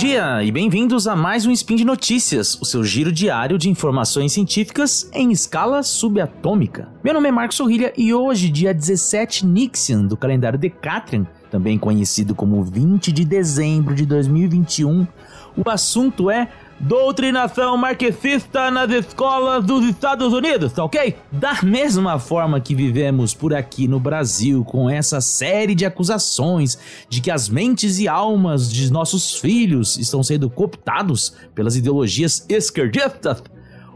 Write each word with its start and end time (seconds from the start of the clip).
dia 0.00 0.42
e 0.42 0.50
bem-vindos 0.50 1.06
a 1.06 1.14
mais 1.14 1.44
um 1.44 1.50
Spin 1.50 1.76
de 1.76 1.84
Notícias, 1.84 2.58
o 2.58 2.64
seu 2.64 2.82
giro 2.82 3.12
diário 3.12 3.58
de 3.58 3.68
informações 3.68 4.32
científicas 4.32 5.10
em 5.12 5.30
escala 5.30 5.82
subatômica. 5.82 6.88
Meu 7.04 7.12
nome 7.12 7.28
é 7.28 7.30
Marcos 7.30 7.58
Sorrilha 7.58 7.92
e 7.98 8.14
hoje, 8.14 8.48
dia 8.48 8.72
17 8.72 9.44
Nixian 9.44 10.06
do 10.06 10.16
calendário 10.16 10.58
Decatrian, 10.58 11.26
também 11.50 11.76
conhecido 11.76 12.34
como 12.34 12.64
20 12.64 13.12
de 13.12 13.26
dezembro 13.26 13.94
de 13.94 14.06
2021, 14.06 15.06
o 15.54 15.68
assunto 15.68 16.30
é 16.30 16.48
doutrinação 16.80 17.76
marxista 17.76 18.70
nas 18.70 18.90
escolas 18.90 19.64
dos 19.64 19.84
Estados 19.84 20.32
Unidos, 20.32 20.72
tá 20.72 20.82
ok? 20.82 21.14
Da 21.30 21.62
mesma 21.62 22.18
forma 22.18 22.58
que 22.58 22.74
vivemos 22.74 23.34
por 23.34 23.52
aqui 23.52 23.86
no 23.86 24.00
Brasil 24.00 24.64
com 24.64 24.88
essa 24.88 25.20
série 25.20 25.74
de 25.74 25.84
acusações 25.84 26.78
de 27.08 27.20
que 27.20 27.30
as 27.30 27.50
mentes 27.50 27.98
e 27.98 28.08
almas 28.08 28.72
de 28.72 28.90
nossos 28.90 29.36
filhos 29.36 29.98
estão 29.98 30.22
sendo 30.22 30.48
cooptados 30.48 31.34
pelas 31.54 31.76
ideologias 31.76 32.46
esquerdistas, 32.48 33.42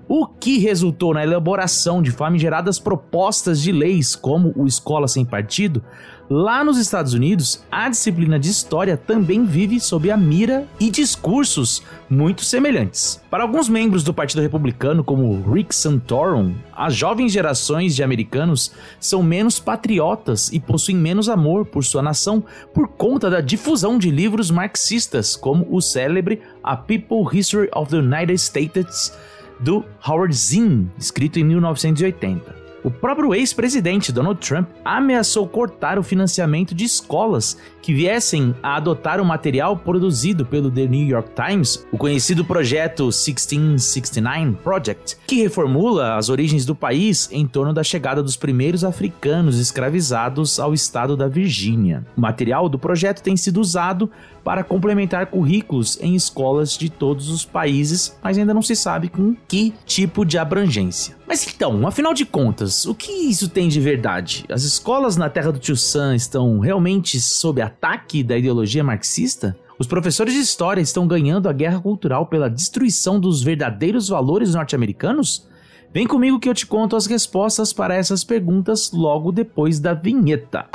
o 0.09 0.27
que 0.27 0.59
resultou 0.59 1.15
na 1.15 1.23
elaboração 1.23 2.03
de 2.03 2.11
famigeradas 2.11 2.79
propostas 2.79 3.61
de 3.61 3.73
leis 3.73 4.15
como 4.15 4.53
o 4.57 4.67
Escola 4.67 5.09
Sem 5.09 5.25
Partido, 5.25 5.83
Lá 6.31 6.65
nos 6.65 6.79
Estados 6.79 7.13
Unidos, 7.13 7.63
a 7.71 7.87
disciplina 7.87 8.39
de 8.39 8.49
história 8.49 8.97
também 8.97 9.45
vive 9.45 9.79
sob 9.79 10.11
a 10.11 10.17
mira 10.17 10.67
e 10.81 10.91
discursos 10.91 11.83
muito 12.09 12.43
semelhantes. 12.43 13.21
Para 13.31 13.43
alguns 13.43 13.69
membros 13.69 14.03
do 14.03 14.15
Partido 14.15 14.41
Republicano, 14.41 15.05
como 15.05 15.43
Rick 15.53 15.75
Santorum, 15.75 16.55
as 16.75 16.95
jovens 16.95 17.31
gerações 17.31 17.95
de 17.95 18.03
americanos 18.03 18.73
são 18.99 19.23
menos 19.23 19.61
patriotas 19.61 20.51
e 20.51 20.59
possuem 20.59 20.97
menos 20.97 21.29
amor 21.29 21.67
por 21.67 21.85
sua 21.85 22.03
nação 22.03 22.43
por 22.73 22.89
conta 22.89 23.29
da 23.29 23.43
difusão 23.43 23.99
de 23.99 24.11
livros 24.11 24.51
marxistas, 24.51 25.37
como 25.37 25.67
o 25.71 25.83
célebre 25.83 26.41
A 26.63 26.75
People 26.75 27.27
History 27.31 27.69
of 27.75 27.91
the 27.91 27.99
United 27.99 28.41
States 28.41 29.13
do 29.61 29.85
Howard 30.07 30.35
Zinn, 30.35 30.91
escrito 30.99 31.39
em 31.39 31.45
1980. 31.45 32.64
O 32.85 32.91
próprio 32.91 33.35
ex-presidente 33.35 34.13
Donald 34.13 34.47
Trump 34.47 34.69
ameaçou 34.85 35.49
cortar 35.49 35.99
o 35.99 36.03
financiamento 36.03 36.75
de 36.75 36.85
escolas 36.85 37.57
que 37.81 37.95
viessem 37.95 38.55
a 38.63 38.77
adotar 38.77 39.23
o 39.23 39.25
material 39.25 39.75
produzido 39.75 40.45
pelo 40.45 40.71
The 40.71 40.87
New 40.87 41.07
York 41.07 41.31
Times, 41.35 41.87
o 41.91 41.97
conhecido 41.97 42.45
projeto 42.45 43.05
1669 43.05 44.59
Project, 44.63 45.17
que 45.27 45.43
reformula 45.43 46.17
as 46.17 46.29
origens 46.29 46.67
do 46.67 46.75
país 46.75 47.27
em 47.33 47.47
torno 47.47 47.73
da 47.73 47.83
chegada 47.83 48.23
dos 48.23 48.37
primeiros 48.37 48.85
africanos 48.85 49.59
escravizados 49.59 50.61
ao 50.61 50.75
estado 50.75 51.17
da 51.17 51.27
Virgínia. 51.27 52.05
O 52.15 52.21
material 52.21 52.69
do 52.69 52.79
projeto 52.79 53.23
tem 53.23 53.35
sido 53.35 53.63
usado 53.63 54.11
para 54.45 54.63
complementar 54.63 55.27
currículos 55.27 55.99
em 56.03 56.15
escolas 56.15 56.77
de 56.77 56.91
todos 56.91 57.31
os 57.31 57.47
países, 57.47 58.15
mas 58.23 58.37
ainda 58.37 58.53
não 58.53 58.61
se 58.61 58.77
sabe 58.77 59.09
com 59.09 59.35
que 59.49 59.73
tipo 59.87 60.23
de 60.23 60.37
abrangência. 60.37 61.17
Mas 61.27 61.47
então, 61.47 61.87
afinal 61.87 62.13
de 62.13 62.25
contas, 62.25 62.85
o 62.87 62.95
que 62.95 63.11
isso 63.11 63.49
tem 63.49 63.69
de 63.69 63.81
verdade? 63.81 64.45
As 64.49 64.63
escolas 64.63 65.17
na 65.17 65.31
terra 65.31 65.51
do 65.51 65.59
Tio 65.59 65.77
Sam 65.77 66.15
estão 66.15 66.59
realmente 66.59 67.21
sob 67.21 67.63
ataque 67.63 68.23
da 68.23 68.37
ideologia 68.37 68.85
marxista? 68.85 69.57
Os 69.79 69.87
professores 69.87 70.35
de 70.35 70.41
história 70.41 70.81
estão 70.81 71.07
ganhando 71.07 71.49
a 71.49 71.53
guerra 71.53 71.81
cultural 71.81 72.27
pela 72.27 72.49
destruição 72.49 73.19
dos 73.19 73.43
verdadeiros 73.43 74.09
valores 74.09 74.55
norte-americanos? 74.55 75.49
Vem 75.93 76.07
comigo 76.07 76.39
que 76.39 76.49
eu 76.49 76.55
te 76.55 76.67
conto 76.67 76.95
as 76.95 77.07
respostas 77.07 77.73
para 77.73 77.95
essas 77.95 78.23
perguntas 78.23 78.93
logo 78.93 79.33
depois 79.33 79.81
da 79.81 79.95
vinheta. 79.95 80.67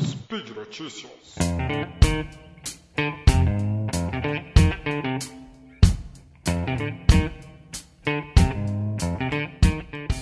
Speed 0.00 0.50
Notícias. 0.56 1.10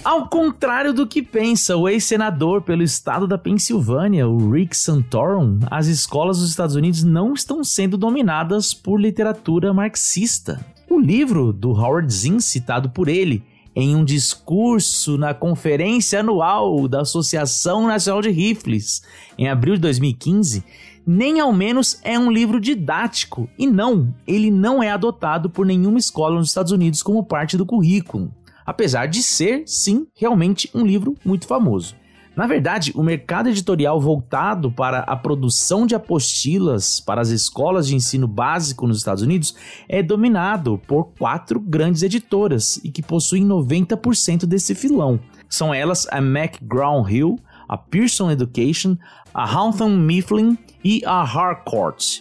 Ao 0.09 0.27
contrário 0.27 0.95
do 0.95 1.07
que 1.07 1.21
pensa 1.21 1.77
o 1.77 1.87
ex-senador 1.87 2.63
pelo 2.63 2.83
estado 2.83 3.29
da 3.29 3.37
Pensilvânia, 3.37 4.27
o 4.27 4.51
Rick 4.51 4.75
Santorum, 4.75 5.59
as 5.71 5.87
escolas 5.87 6.39
dos 6.39 6.49
Estados 6.49 6.75
Unidos 6.75 7.05
não 7.05 7.35
estão 7.35 7.63
sendo 7.63 7.99
dominadas 7.99 8.73
por 8.73 8.99
literatura 8.99 9.71
marxista. 9.75 10.65
O 10.89 10.99
livro 10.99 11.53
do 11.53 11.73
Howard 11.73 12.11
Zinn, 12.11 12.41
citado 12.41 12.89
por 12.89 13.07
ele, 13.07 13.45
em 13.77 13.95
um 13.95 14.03
discurso 14.03 15.19
na 15.19 15.35
conferência 15.35 16.21
anual 16.21 16.89
da 16.89 17.03
Associação 17.03 17.87
Nacional 17.87 18.23
de 18.23 18.31
Rifles, 18.31 19.03
em 19.37 19.47
abril 19.47 19.75
de 19.75 19.83
2015, 19.83 20.65
nem 21.07 21.39
ao 21.39 21.53
menos 21.53 22.01
é 22.03 22.19
um 22.19 22.33
livro 22.33 22.59
didático. 22.59 23.47
E 23.59 23.67
não, 23.67 24.15
ele 24.27 24.51
não 24.51 24.83
é 24.83 24.91
adotado 24.91 25.51
por 25.51 25.67
nenhuma 25.67 25.99
escola 25.99 26.37
nos 26.37 26.49
Estados 26.49 26.73
Unidos 26.73 27.03
como 27.03 27.23
parte 27.23 27.59
do 27.59 27.67
currículo 27.67 28.33
apesar 28.69 29.07
de 29.07 29.23
ser, 29.23 29.63
sim, 29.65 30.07
realmente 30.15 30.71
um 30.75 30.85
livro 30.85 31.17
muito 31.25 31.47
famoso. 31.47 31.97
Na 32.37 32.47
verdade, 32.47 32.93
o 32.95 33.03
mercado 33.03 33.49
editorial 33.49 33.99
voltado 33.99 34.71
para 34.71 34.99
a 34.99 35.17
produção 35.17 35.87
de 35.87 35.95
apostilas 35.95 37.01
para 37.01 37.23
as 37.23 37.31
escolas 37.31 37.89
de 37.89 37.97
ensino 37.97 38.29
básico 38.29 38.87
nos 38.87 38.99
Estados 38.99 39.23
Unidos 39.23 39.55
é 39.89 40.03
dominado 40.03 40.79
por 40.87 41.05
quatro 41.19 41.59
grandes 41.59 42.03
editoras 42.03 42.79
e 42.85 42.91
que 42.91 43.01
possuem 43.01 43.43
90% 43.43 44.45
desse 44.45 44.75
filão. 44.75 45.19
São 45.49 45.73
elas 45.73 46.07
a 46.11 46.19
McGraw-Hill, 46.19 47.39
a 47.67 47.79
Pearson 47.79 48.31
Education, 48.31 48.99
a 49.33 49.51
Houghton 49.51 49.97
Mifflin 49.97 50.59
e 50.85 51.03
a 51.07 51.23
Harcourt. 51.23 52.21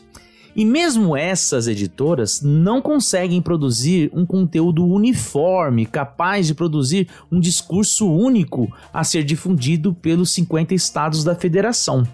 E 0.58 0.66
mesmo 0.66 1.16
essas 1.16 1.68
editoras 1.68 2.42
não 2.42 2.82
conseguem 2.82 3.40
produzir 3.44 4.10
um 4.12 4.26
conteúdo 4.26 4.84
uniforme, 4.84 5.86
capaz 5.86 6.48
de 6.48 6.56
produzir 6.56 7.08
um 7.32 7.40
discurso 7.40 8.12
único 8.12 8.68
a 8.92 9.04
ser 9.04 9.24
difundido 9.24 9.94
pelos 9.94 10.32
50 10.32 10.74
estados 10.74 11.24
da 11.24 11.36
federação. 11.36 12.08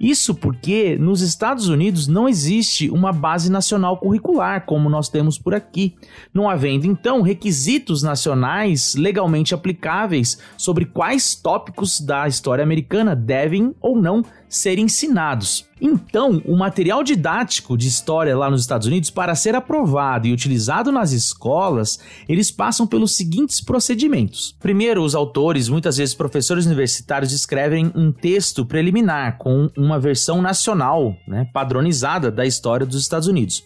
Isso 0.00 0.34
porque 0.34 0.98
nos 0.98 1.20
Estados 1.20 1.68
Unidos 1.68 2.08
não 2.08 2.28
existe 2.28 2.90
uma 2.90 3.12
base 3.12 3.48
nacional 3.48 3.96
curricular 3.96 4.66
como 4.66 4.90
nós 4.90 5.08
temos 5.08 5.38
por 5.38 5.54
aqui, 5.54 5.94
não 6.32 6.50
havendo 6.50 6.86
então 6.86 7.22
requisitos 7.22 8.02
nacionais 8.02 8.96
legalmente 8.96 9.54
aplicáveis 9.54 10.36
sobre 10.56 10.84
quais 10.84 11.36
tópicos 11.36 12.00
da 12.00 12.26
história 12.26 12.64
americana 12.64 13.14
devem 13.14 13.72
ou 13.80 13.96
não 13.96 14.24
ser 14.48 14.80
ensinados. 14.80 15.64
Então, 15.86 16.40
o 16.46 16.56
material 16.56 17.04
didático 17.04 17.76
de 17.76 17.88
história 17.88 18.34
lá 18.34 18.50
nos 18.50 18.62
Estados 18.62 18.86
Unidos, 18.86 19.10
para 19.10 19.34
ser 19.34 19.54
aprovado 19.54 20.26
e 20.26 20.32
utilizado 20.32 20.90
nas 20.90 21.12
escolas, 21.12 21.98
eles 22.26 22.50
passam 22.50 22.86
pelos 22.86 23.14
seguintes 23.14 23.60
procedimentos. 23.60 24.56
Primeiro, 24.58 25.02
os 25.02 25.14
autores, 25.14 25.68
muitas 25.68 25.98
vezes 25.98 26.14
professores 26.14 26.64
universitários, 26.64 27.32
escrevem 27.32 27.92
um 27.94 28.10
texto 28.10 28.64
preliminar 28.64 29.36
com 29.36 29.70
uma 29.76 30.00
versão 30.00 30.40
nacional, 30.40 31.14
né, 31.28 31.50
padronizada 31.52 32.30
da 32.30 32.46
história 32.46 32.86
dos 32.86 32.98
Estados 32.98 33.28
Unidos. 33.28 33.62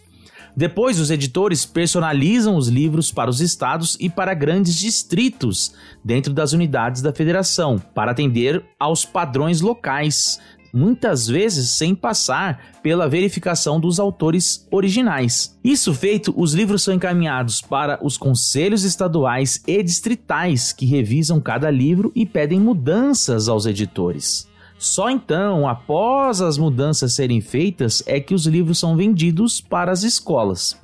Depois, 0.56 0.98
os 0.98 1.12
editores 1.12 1.64
personalizam 1.64 2.56
os 2.56 2.66
livros 2.66 3.12
para 3.12 3.30
os 3.30 3.40
estados 3.40 3.96
e 4.00 4.10
para 4.10 4.34
grandes 4.34 4.74
distritos 4.74 5.72
dentro 6.04 6.32
das 6.32 6.52
unidades 6.52 7.00
da 7.00 7.12
federação, 7.12 7.78
para 7.94 8.10
atender 8.10 8.64
aos 8.76 9.04
padrões 9.04 9.60
locais 9.60 10.40
muitas 10.72 11.26
vezes 11.26 11.70
sem 11.70 11.94
passar 11.94 12.78
pela 12.82 13.08
verificação 13.08 13.80
dos 13.80 13.98
autores 13.98 14.66
originais. 14.70 15.58
Isso 15.62 15.92
feito, 15.94 16.32
os 16.36 16.54
livros 16.54 16.82
são 16.82 16.94
encaminhados 16.94 17.60
para 17.60 17.98
os 18.04 18.16
conselhos 18.16 18.84
estaduais 18.84 19.62
e 19.66 19.82
distritais 19.82 20.72
que 20.72 20.86
revisam 20.86 21.40
cada 21.40 21.70
livro 21.70 22.12
e 22.14 22.24
pedem 22.24 22.60
mudanças 22.60 23.48
aos 23.48 23.66
editores. 23.66 24.48
Só 24.78 25.10
então, 25.10 25.68
após 25.68 26.40
as 26.40 26.56
mudanças 26.56 27.12
serem 27.14 27.40
feitas, 27.40 28.02
é 28.06 28.20
que 28.20 28.32
os 28.32 28.46
livros 28.46 28.78
são 28.78 28.96
vendidos 28.96 29.60
para 29.60 29.90
as 29.90 30.04
escolas. 30.04 30.76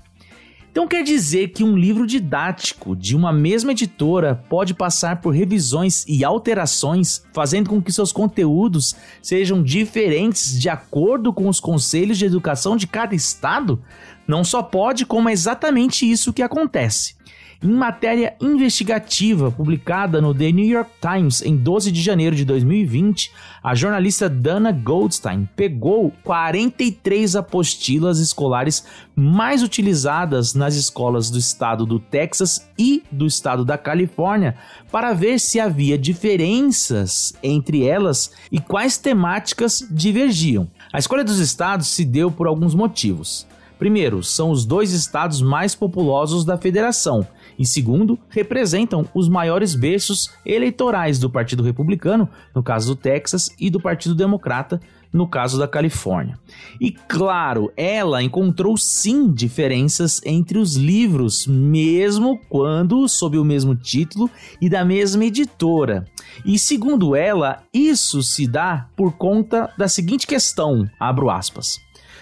Então 0.74 0.88
quer 0.88 1.04
dizer 1.04 1.52
que 1.52 1.62
um 1.62 1.76
livro 1.76 2.04
didático 2.04 2.96
de 2.96 3.14
uma 3.14 3.32
mesma 3.32 3.70
editora 3.70 4.44
pode 4.50 4.74
passar 4.74 5.20
por 5.20 5.30
revisões 5.30 6.04
e 6.08 6.24
alterações, 6.24 7.24
fazendo 7.32 7.70
com 7.70 7.80
que 7.80 7.92
seus 7.92 8.10
conteúdos 8.10 8.92
sejam 9.22 9.62
diferentes 9.62 10.58
de 10.58 10.68
acordo 10.68 11.32
com 11.32 11.48
os 11.48 11.60
conselhos 11.60 12.18
de 12.18 12.24
educação 12.24 12.76
de 12.76 12.88
cada 12.88 13.14
estado? 13.14 13.80
Não 14.26 14.42
só 14.42 14.64
pode, 14.64 15.06
como 15.06 15.28
é 15.28 15.32
exatamente 15.32 16.10
isso 16.10 16.32
que 16.32 16.42
acontece. 16.42 17.14
Em 17.64 17.72
matéria 17.72 18.36
investigativa 18.42 19.50
publicada 19.50 20.20
no 20.20 20.34
The 20.34 20.52
New 20.52 20.66
York 20.66 20.90
Times 21.00 21.40
em 21.40 21.56
12 21.56 21.90
de 21.90 22.02
janeiro 22.02 22.36
de 22.36 22.44
2020, 22.44 23.32
a 23.62 23.74
jornalista 23.74 24.28
Dana 24.28 24.70
Goldstein 24.70 25.48
pegou 25.56 26.12
43 26.24 27.34
apostilas 27.34 28.18
escolares 28.18 28.84
mais 29.16 29.62
utilizadas 29.62 30.52
nas 30.52 30.74
escolas 30.76 31.30
do 31.30 31.38
estado 31.38 31.86
do 31.86 31.98
Texas 31.98 32.68
e 32.78 33.02
do 33.10 33.24
estado 33.24 33.64
da 33.64 33.78
Califórnia 33.78 34.56
para 34.92 35.14
ver 35.14 35.40
se 35.40 35.58
havia 35.58 35.96
diferenças 35.96 37.32
entre 37.42 37.86
elas 37.86 38.32
e 38.52 38.60
quais 38.60 38.98
temáticas 38.98 39.88
divergiam. 39.90 40.68
A 40.92 40.98
escolha 40.98 41.24
dos 41.24 41.38
estados 41.38 41.88
se 41.88 42.04
deu 42.04 42.30
por 42.30 42.46
alguns 42.46 42.74
motivos. 42.74 43.46
Primeiro, 43.78 44.22
são 44.22 44.50
os 44.50 44.64
dois 44.64 44.92
estados 44.92 45.42
mais 45.42 45.74
populosos 45.74 46.44
da 46.44 46.56
federação. 46.56 47.26
E 47.58 47.66
segundo, 47.66 48.18
representam 48.28 49.06
os 49.14 49.28
maiores 49.28 49.74
berços 49.74 50.30
eleitorais 50.44 51.18
do 51.18 51.30
Partido 51.30 51.62
Republicano, 51.62 52.28
no 52.54 52.62
caso 52.62 52.94
do 52.94 53.00
Texas, 53.00 53.50
e 53.58 53.70
do 53.70 53.80
Partido 53.80 54.14
Democrata, 54.14 54.80
no 55.12 55.28
caso 55.28 55.56
da 55.56 55.68
Califórnia. 55.68 56.36
E 56.80 56.90
claro, 56.90 57.72
ela 57.76 58.20
encontrou 58.20 58.76
sim 58.76 59.30
diferenças 59.30 60.20
entre 60.24 60.58
os 60.58 60.74
livros, 60.74 61.46
mesmo 61.46 62.40
quando 62.48 63.08
sob 63.08 63.38
o 63.38 63.44
mesmo 63.44 63.76
título 63.76 64.28
e 64.60 64.68
da 64.68 64.84
mesma 64.84 65.24
editora. 65.24 66.04
E 66.44 66.58
segundo 66.58 67.14
ela, 67.14 67.62
isso 67.72 68.22
se 68.24 68.48
dá 68.48 68.88
por 68.96 69.12
conta 69.12 69.72
da 69.78 69.86
seguinte 69.86 70.26
questão, 70.26 70.90
abro 70.98 71.30
aspas. 71.30 71.78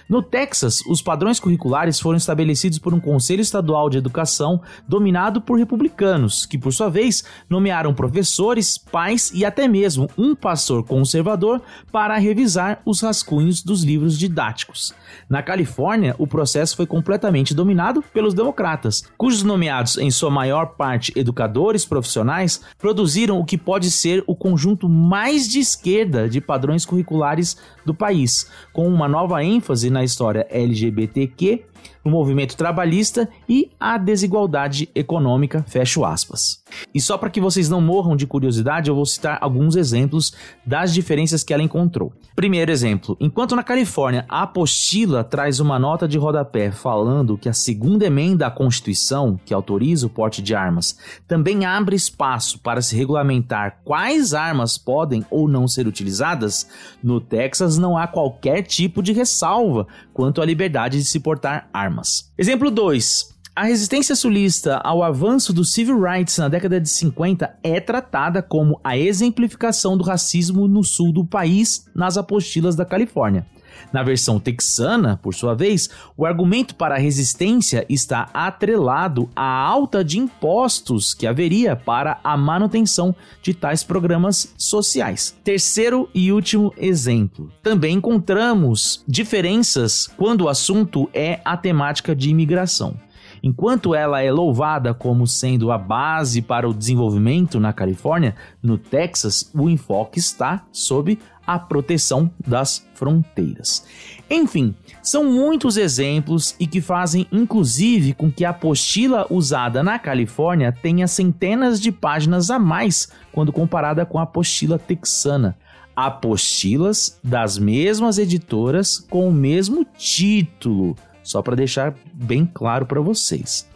No 0.09 0.23
Texas, 0.23 0.81
os 0.87 1.01
padrões 1.01 1.39
curriculares 1.39 2.01
foram 2.01 2.17
estabelecidos 2.17 2.79
por 2.79 2.93
um 2.93 3.01
Conselho 3.01 3.41
Estadual 3.41 3.89
de 3.89 3.99
Educação 3.99 4.61
dominado 4.87 5.41
por 5.41 5.59
republicanos, 5.59 6.45
que, 6.45 6.59
por 6.59 6.73
sua 6.73 6.89
vez, 6.89 7.25
nomearam 7.49 7.95
professores, 7.95 8.77
pais 8.77 9.31
e 9.35 9.45
até 9.45 9.67
mesmo 9.69 10.11
um 10.19 10.35
pastor 10.35 10.85
conservador 10.85 11.61
para 11.91 12.19
revisar 12.19 12.83
os 12.85 13.01
rascunhos 13.01 13.63
dos 13.63 13.83
livros 13.83 14.19
didáticos. 14.19 14.95
Na 15.29 15.43
Califórnia, 15.43 16.15
o 16.19 16.27
processo 16.27 16.77
foi 16.77 16.87
completamente 16.87 17.55
dominado 17.55 18.03
pelos 18.03 18.35
democratas, 18.35 19.05
cujos 19.17 19.43
nomeados, 19.43 19.99
em 19.99 20.11
sua 20.11 20.31
maior 20.31 20.75
parte 20.77 21.13
educadores 21.17 21.85
profissionais, 21.85 22.61
produziram 22.79 23.39
o 23.39 23.45
que 23.45 23.57
pode 23.57 23.91
ser 23.91 24.23
o 24.27 24.35
conjunto 24.35 24.89
mais 24.89 25.49
de 25.49 25.59
esquerda 25.59 26.29
de 26.29 26.41
padrões 26.41 26.85
curriculares 26.85 27.57
do 27.85 27.95
país, 27.95 28.51
com 28.73 28.89
uma 28.89 29.09
nova 29.09 29.43
ênfase 29.43 29.91
na 29.91 30.02
história 30.05 30.47
LGBTQ 30.51 31.65
o 32.05 32.11
movimento 32.11 32.57
trabalhista 32.57 33.29
e 33.49 33.71
a 33.79 33.97
desigualdade 33.97 34.89
econômica, 34.95 35.65
fecho 35.69 36.05
aspas. 36.05 36.62
E 36.95 37.01
só 37.01 37.17
para 37.19 37.31
que 37.31 37.41
vocês 37.41 37.69
não 37.69 37.81
morram 37.81 38.17
de 38.17 38.27
curiosidade, 38.27 38.89
eu 38.89 38.95
vou 38.95 39.07
citar 39.07 39.39
alguns 39.41 39.77
exemplos 39.77 40.33
das 40.65 40.93
diferenças 40.93 41.43
que 41.43 41.53
ela 41.53 41.63
encontrou. 41.63 42.13
Primeiro 42.35 42.71
exemplo: 42.71 43.17
enquanto 43.21 43.57
na 43.57 43.63
Califórnia 43.63 44.25
a 44.29 44.43
apostila 44.43 45.25
traz 45.25 45.61
uma 45.61 45.79
nota 45.79 46.07
de 46.07 46.19
rodapé 46.19 46.71
falando 46.71 47.39
que 47.39 47.49
a 47.49 47.53
segunda 47.53 48.07
emenda 48.07 48.47
à 48.47 48.51
Constituição, 48.51 49.39
que 49.45 49.55
autoriza 49.55 50.07
o 50.07 50.11
porte 50.11 50.43
de 50.43 50.55
armas, 50.55 50.99
também 51.27 51.65
abre 51.65 51.97
espaço 51.97 52.59
para 52.59 52.83
se 52.83 52.97
regulamentar 52.97 53.81
quais 53.85 54.35
armas 54.35 54.77
podem 54.79 55.25
ou 55.31 55.49
não 55.49 55.67
ser 55.67 55.87
utilizadas, 55.87 56.69
no 57.03 57.21
Texas 57.21 57.79
não 57.79 57.97
há 57.97 58.07
qualquer 58.07 58.63
tipo 58.63 59.03
de 59.03 59.13
ressalva 59.13 59.87
quanto 60.13 60.41
à 60.43 60.45
liberdade 60.45 60.99
de 60.99 61.05
se 61.05 61.21
portar 61.21 61.69
armas. 61.73 62.31
Exemplo 62.37 62.71
2. 62.71 63.32
A 63.55 63.65
resistência 63.65 64.17
sulista 64.17 64.79
ao 64.79 65.03
avanço 65.03 65.53
dos 65.53 65.75
civil 65.75 66.01
rights 66.01 66.39
na 66.39 66.49
década 66.49 66.81
de 66.81 66.89
50 66.89 67.55
é 67.63 67.81
tratada 67.81 68.41
como 68.41 68.81
a 68.83 68.97
exemplificação 68.97 69.95
do 69.95 70.03
racismo 70.03 70.67
no 70.67 70.83
sul 70.83 71.13
do 71.13 71.23
país 71.23 71.87
nas 71.95 72.17
apostilas 72.17 72.75
da 72.75 72.87
Califórnia. 72.87 73.47
Na 73.93 74.03
versão 74.03 74.41
texana, 74.41 75.19
por 75.23 75.35
sua 75.35 75.55
vez, 75.55 75.91
o 76.17 76.25
argumento 76.25 76.75
para 76.75 76.95
a 76.95 76.99
resistência 76.99 77.85
está 77.91 78.31
atrelado 78.33 79.29
à 79.37 79.45
alta 79.45 80.03
de 80.03 80.19
impostos 80.19 81.13
que 81.13 81.27
haveria 81.27 81.77
para 81.77 82.19
a 82.25 82.39
manutenção 82.39 83.15
de 83.43 83.53
tais 83.53 83.85
programas 83.85 84.55
sociais. 84.57 85.37
Terceiro 85.45 86.09
e 86.15 86.33
último 86.33 86.73
exemplo. 86.79 87.53
Também 87.63 87.97
encontramos 87.97 89.05
diferenças 89.07 90.07
quando 90.17 90.43
o 90.43 90.49
assunto 90.49 91.07
é 91.13 91.39
a 91.45 91.55
temática 91.55 92.17
de 92.17 92.31
imigração. 92.31 92.97
Enquanto 93.43 93.93
ela 93.93 94.23
é 94.23 94.31
louvada 94.31 94.95
como 94.95 95.27
sendo 95.27 95.73
a 95.73 95.79
base 95.79 96.41
para 96.41 96.69
o 96.69 96.73
desenvolvimento 96.73 97.59
na 97.59 97.73
Califórnia, 97.73 98.37
no 98.63 98.79
Texas 98.79 99.51
o 99.53 99.69
enfoque 99.69 100.21
está 100.21 100.65
sob 100.71 101.19
a 101.45 101.59
proteção 101.59 102.31
das 102.47 102.87
fronteiras. 102.95 103.85
Enfim, 104.31 104.73
são 105.03 105.25
muitos 105.25 105.77
exemplos 105.77 106.55
e 106.61 106.69
que 106.69 106.81
fazem 106.81 107.27
inclusive 107.33 108.15
com 108.15 108.31
que 108.31 108.45
a 108.45 108.51
apostila 108.51 109.27
usada 109.29 109.83
na 109.83 109.99
Califórnia 109.99 110.71
tenha 110.71 111.09
centenas 111.09 111.81
de 111.81 111.91
páginas 111.91 112.49
a 112.49 112.61
mais 112.61 113.09
quando 113.33 113.53
comparada 113.53 114.07
com 114.07 114.21
a 114.21 114.23
apostila 114.23 114.79
texana. 114.79 115.57
Apostilas 115.97 117.19
das 117.25 117.59
mesmas 117.59 118.19
editoras 118.19 118.99
com 119.11 119.29
o 119.29 119.33
mesmo 119.33 119.85
título 119.99 120.97
só 121.23 121.43
para 121.43 121.57
deixar 121.57 121.95
bem 122.13 122.45
claro 122.47 122.87
para 122.87 123.01
vocês. 123.01 123.71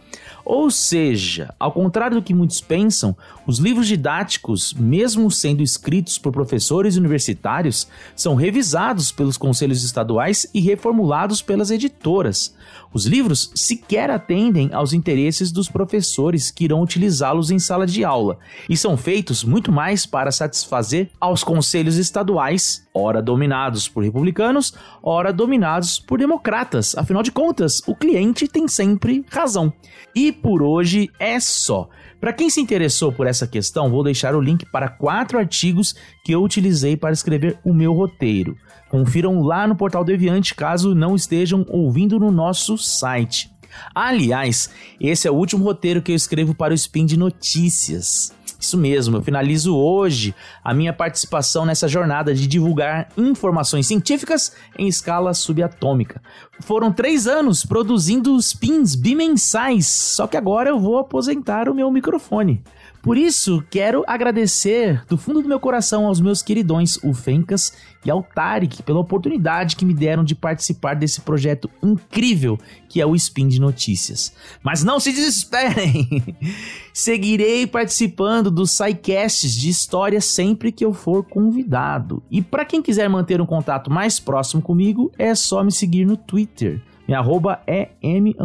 Ou 0.49 0.71
seja, 0.71 1.53
ao 1.59 1.73
contrário 1.73 2.15
do 2.15 2.23
que 2.23 2.33
muitos 2.33 2.61
pensam, 2.61 3.13
os 3.45 3.59
livros 3.59 3.85
didáticos, 3.85 4.73
mesmo 4.73 5.29
sendo 5.29 5.61
escritos 5.61 6.17
por 6.17 6.31
professores 6.31 6.95
universitários, 6.95 7.85
são 8.15 8.33
revisados 8.33 9.11
pelos 9.11 9.35
conselhos 9.35 9.83
estaduais 9.83 10.47
e 10.53 10.61
reformulados 10.61 11.41
pelas 11.41 11.69
editoras. 11.69 12.55
Os 12.93 13.05
livros 13.05 13.51
sequer 13.55 14.09
atendem 14.09 14.69
aos 14.71 14.93
interesses 14.93 15.51
dos 15.51 15.67
professores 15.67 16.49
que 16.49 16.63
irão 16.63 16.81
utilizá-los 16.81 17.51
em 17.51 17.59
sala 17.59 17.85
de 17.85 18.05
aula 18.05 18.39
e 18.69 18.77
são 18.77 18.95
feitos 18.95 19.43
muito 19.43 19.69
mais 19.69 20.05
para 20.05 20.31
satisfazer 20.31 21.09
aos 21.19 21.43
conselhos 21.43 21.97
estaduais, 21.97 22.86
ora 22.97 23.21
dominados 23.21 23.87
por 23.87 24.03
republicanos, 24.03 24.73
ora 25.01 25.31
dominados 25.31 25.99
por 25.99 26.19
democratas. 26.19 26.97
Afinal 26.97 27.23
de 27.23 27.31
contas, 27.31 27.81
o 27.87 27.95
cliente 27.95 28.47
tem 28.47 28.67
sempre 28.67 29.25
razão. 29.29 29.71
E 30.15 30.31
por 30.31 30.61
hoje 30.61 31.09
é 31.19 31.39
só. 31.39 31.89
Para 32.19 32.33
quem 32.33 32.49
se 32.49 32.59
interessou 32.59 33.11
por 33.11 33.27
essa 33.27 33.47
questão, 33.47 33.91
vou 33.91 34.03
deixar 34.03 34.35
o 34.35 34.41
link 34.41 34.65
para 34.71 34.89
quatro 34.89 35.37
artigos 35.37 35.95
que 36.23 36.31
eu 36.31 36.41
utilizei 36.41 36.97
para 36.97 37.13
escrever 37.13 37.59
o 37.63 37.73
meu 37.73 37.93
roteiro. 37.93 38.55
Confiram 38.89 39.41
lá 39.41 39.67
no 39.67 39.75
portal 39.75 40.03
Deviante 40.03 40.55
caso 40.55 40.95
não 40.95 41.15
estejam 41.15 41.65
ouvindo 41.69 42.19
no 42.19 42.31
nosso 42.31 42.77
site. 42.77 43.51
Aliás, 43.93 44.69
esse 44.99 45.27
é 45.27 45.31
o 45.31 45.35
último 45.35 45.63
roteiro 45.63 46.01
que 46.01 46.11
eu 46.11 46.15
escrevo 46.15 46.55
para 46.55 46.73
o 46.73 46.75
Spin 46.75 47.05
de 47.05 47.17
Notícias. 47.17 48.33
Isso 48.59 48.77
mesmo, 48.77 49.17
eu 49.17 49.21
finalizo 49.21 49.75
hoje 49.75 50.33
a 50.63 50.73
minha 50.73 50.91
participação 50.91 51.65
nessa 51.65 51.87
jornada 51.87 52.33
de 52.33 52.47
divulgar 52.47 53.09
informações 53.15 53.85
científicas 53.85 54.51
em 54.77 54.87
escala 54.87 55.33
subatômica. 55.33 56.21
Foram 56.61 56.91
três 56.91 57.27
anos 57.27 57.63
produzindo 57.63 58.35
os 58.35 58.53
pins 58.53 58.95
bimensais, 58.95 59.85
só 59.85 60.25
que 60.25 60.37
agora 60.37 60.69
eu 60.69 60.79
vou 60.79 60.97
aposentar 60.97 61.69
o 61.69 61.75
meu 61.75 61.91
microfone. 61.91 62.63
Por 63.07 63.17
isso, 63.17 63.63
quero 63.69 64.03
agradecer 64.05 65.01
do 65.07 65.17
fundo 65.17 65.41
do 65.41 65.47
meu 65.47 65.59
coração 65.59 66.07
aos 66.07 66.19
meus 66.19 66.41
queridões, 66.41 66.97
o 67.03 67.13
Fencas 67.13 67.71
e 68.03 68.11
ao 68.11 68.21
Tarek, 68.21 68.83
pela 68.83 68.99
oportunidade 68.99 69.75
que 69.75 69.85
me 69.85 69.93
deram 69.93 70.23
de 70.25 70.35
participar 70.35 70.93
desse 70.93 71.21
projeto 71.21 71.69
incrível 71.81 72.57
que 72.89 72.99
é 72.99 73.05
o 73.05 73.15
Spin 73.15 73.47
de 73.47 73.61
Notícias. 73.61 74.33
Mas 74.63 74.83
não 74.83 74.99
se 74.99 75.13
desesperem! 75.13 76.35
Seguirei 76.91 77.67
participando 77.67 78.46
dos 78.49 78.71
SciCasts 78.71 79.53
de 79.53 79.69
história 79.69 80.21
sempre 80.21 80.71
que 80.71 80.83
eu 80.83 80.93
for 80.93 81.23
convidado. 81.23 82.21
E 82.29 82.41
para 82.41 82.65
quem 82.65 82.81
quiser 82.81 83.09
manter 83.09 83.41
um 83.41 83.45
contato 83.45 83.91
mais 83.91 84.19
próximo 84.19 84.61
comigo, 84.61 85.11
é 85.17 85.33
só 85.35 85.63
me 85.63 85.71
seguir 85.71 86.05
no 86.05 86.17
Twitter. 86.17 86.81
Minha 87.07 87.19
arroba 87.19 87.61
é 87.65 87.89
m 88.01 88.35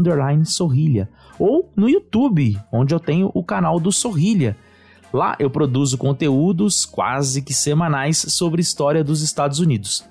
sorrilha 0.44 1.08
ou 1.38 1.68
no 1.74 1.88
YouTube, 1.88 2.56
onde 2.70 2.94
eu 2.94 3.00
tenho 3.00 3.30
o 3.34 3.42
canal 3.42 3.80
do 3.80 3.90
Sorrilha. 3.90 4.56
Lá 5.12 5.36
eu 5.38 5.50
produzo 5.50 5.98
conteúdos 5.98 6.86
quase 6.86 7.42
que 7.42 7.52
semanais 7.52 8.18
sobre 8.28 8.62
história 8.62 9.02
dos 9.02 9.22
Estados 9.22 9.58
Unidos. 9.58 10.04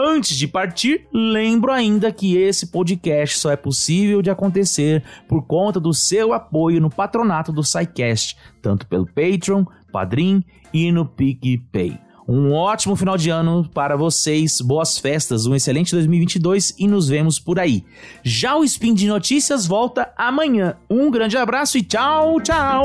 Antes 0.00 0.36
de 0.36 0.46
partir, 0.46 1.08
lembro 1.12 1.72
ainda 1.72 2.12
que 2.12 2.36
esse 2.36 2.68
podcast 2.68 3.36
só 3.36 3.50
é 3.50 3.56
possível 3.56 4.22
de 4.22 4.30
acontecer 4.30 5.02
por 5.26 5.42
conta 5.42 5.80
do 5.80 5.92
seu 5.92 6.32
apoio 6.32 6.80
no 6.80 6.88
patronato 6.88 7.50
do 7.50 7.64
SciCast, 7.64 8.36
tanto 8.62 8.86
pelo 8.86 9.06
Patreon, 9.06 9.64
Padrim 9.90 10.44
e 10.72 10.92
no 10.92 11.04
PicPay. 11.04 11.98
Um 12.28 12.52
ótimo 12.52 12.94
final 12.94 13.16
de 13.16 13.28
ano 13.28 13.68
para 13.74 13.96
vocês, 13.96 14.60
boas 14.60 14.98
festas, 14.98 15.46
um 15.46 15.54
excelente 15.56 15.90
2022 15.90 16.76
e 16.78 16.86
nos 16.86 17.08
vemos 17.08 17.40
por 17.40 17.58
aí. 17.58 17.84
Já 18.22 18.54
o 18.54 18.62
Spin 18.62 18.94
de 18.94 19.08
Notícias 19.08 19.66
volta 19.66 20.12
amanhã. 20.16 20.76
Um 20.88 21.10
grande 21.10 21.36
abraço 21.36 21.76
e 21.76 21.82
tchau, 21.82 22.40
tchau! 22.40 22.84